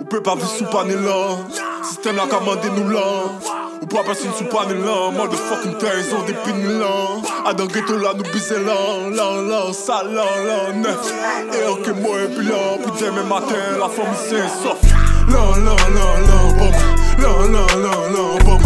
[0.00, 1.36] Ou peut pas vivre sous panel là
[1.84, 3.00] Système là commandé nous là
[3.80, 6.86] Ou pas passer sous panel là Motherfucking terre ils ont des pines là
[7.46, 8.74] A dans ghetto là nous biser là.
[9.10, 11.12] Là là ça là là neuf.
[11.52, 14.82] Et ok moi et puis là Puis demain matin la famille c'est sauf.
[15.28, 16.70] Là là là là bon.
[17.22, 18.58] Là là là là bon.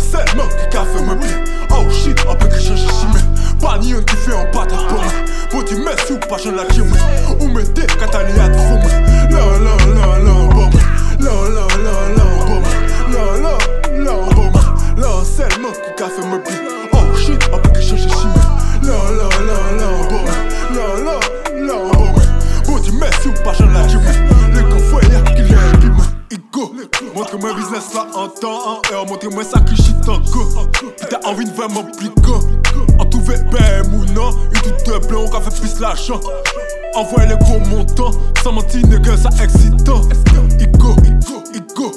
[0.00, 3.20] C'est moi qui fait me bien Oh shit après que change chimé.
[3.60, 5.12] Pas ni un qui fait un patate pour moi
[5.50, 6.64] Pour dire merci ou pas j'en la
[7.40, 8.78] Ou mettez Catalina de fou
[9.30, 10.01] Là là là
[27.42, 30.48] montre-moi business là en temps, en heure, montre-moi ça que shit en go.
[31.10, 32.12] T'as envie de vraiment pliquer.
[32.98, 36.20] En tout BM ou non, une toute blanc, on fait plus l'argent.
[36.94, 40.02] Envoie les gros montants, sans mentir, nègre, ça excitant.
[40.60, 41.92] Igo, Igo, Igo.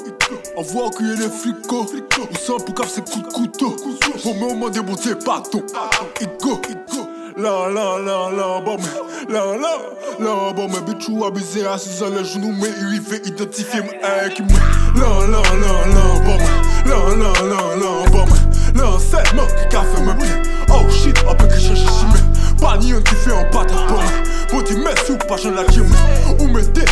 [0.56, 1.86] On voit a des flicots,
[2.18, 3.76] on sent pour cap c'est coup de couteau.
[4.22, 5.62] Pour me demander mon dieu, pardon.
[6.20, 6.85] Igo, Igo.
[7.38, 8.78] La la la la bon
[9.28, 9.76] la la
[10.18, 13.82] la bon mais bitch ou abusé à les genoux mais il fait identifier
[14.34, 14.48] qui me
[14.98, 16.38] la la la la bon
[16.86, 18.24] la la la la bon
[18.74, 22.20] la c'est moi qui fait me bien oh shit après que je cherche chimé
[22.58, 24.12] pas ni un qui fait un patate pour moi.
[24.48, 25.86] Pour dire merci ou pas j'en la gym
[26.38, 26.84] ou mettez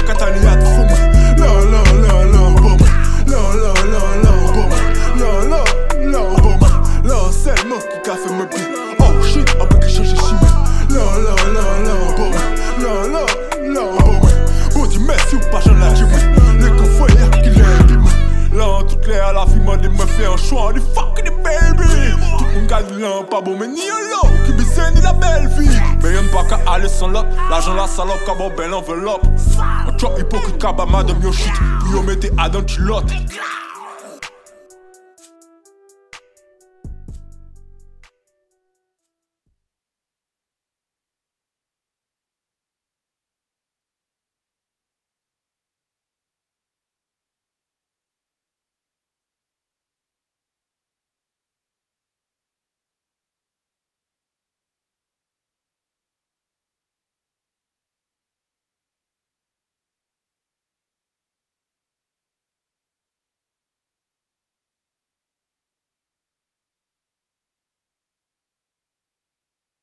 [15.50, 16.08] pas j'en la gym
[16.58, 18.04] Les confoyers qui l'aiment
[18.54, 21.88] Là toutes les à la vie m'a faire un choix On dit fuck the baby.
[22.38, 24.30] Tout le monde gagne pas bon mais ni un lot.
[24.46, 25.76] Qui bise ni la belle vie.
[26.02, 27.28] Mais y'en pas qu'à aller sans l'autre.
[27.50, 29.26] L'argent la salope qu'à bon belle enveloppe.
[29.88, 31.52] Un trop hypocrite bas madame yo shit.
[31.80, 33.10] Puis yo mettez à dans culotte